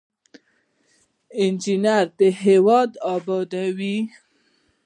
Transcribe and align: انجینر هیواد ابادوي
انجینر 1.43 2.07
هیواد 2.43 2.91
ابادوي 3.15 3.97